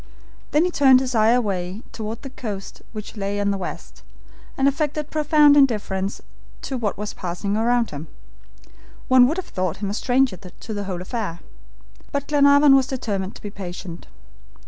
[0.49, 4.01] Then he turned his eyes away toward the coast which lay on the west,
[4.57, 6.21] and affected profound indifference
[6.63, 8.07] to what was passing around him.
[9.09, 11.41] One would have thought him a stranger to the whole affair.
[12.11, 14.07] But Glenarvan was determined to be patient.